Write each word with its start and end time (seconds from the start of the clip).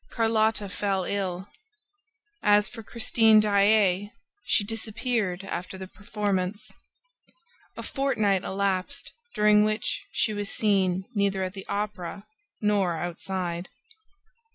Carlotta 0.09 0.67
fell 0.67 1.03
ill. 1.03 1.47
As 2.41 2.67
for 2.67 2.81
Christine 2.81 3.39
Daae, 3.39 4.09
she 4.43 4.63
disappeared 4.63 5.43
after 5.43 5.77
the 5.77 5.85
performance. 5.87 6.71
A 7.77 7.83
fortnight 7.83 8.43
elapsed 8.43 9.11
during 9.35 9.63
which 9.63 10.03
she 10.11 10.33
was 10.33 10.49
seen 10.49 11.03
neither 11.13 11.43
at 11.43 11.53
the 11.53 11.67
Opera 11.69 12.25
nor 12.63 12.97
outside. 12.97 13.69